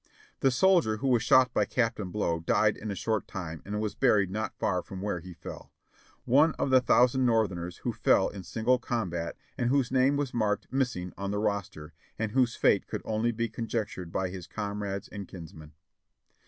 [0.39, 3.93] The soldier who was shot by Captain Blow died in a short time and was
[3.93, 5.71] buried not far from where he fell—
[6.25, 10.65] one of the thousand Northerners who fell in single combat and whose name was marked
[10.73, 15.27] "missing" on the roster, and whose fate could only be conjectured by his comrades and
[15.27, 15.73] kinsmen.